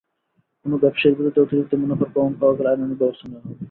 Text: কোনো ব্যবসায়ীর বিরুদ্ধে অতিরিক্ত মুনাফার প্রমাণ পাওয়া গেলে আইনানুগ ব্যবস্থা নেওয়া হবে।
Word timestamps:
কোনো 0.65 0.75
ব্যবসায়ীর 0.77 1.17
বিরুদ্ধে 1.17 1.43
অতিরিক্ত 1.43 1.73
মুনাফার 1.81 2.09
প্রমাণ 2.13 2.33
পাওয়া 2.39 2.55
গেলে 2.57 2.69
আইনানুগ 2.71 2.97
ব্যবস্থা 3.01 3.25
নেওয়া 3.27 3.43
হবে। 3.43 3.55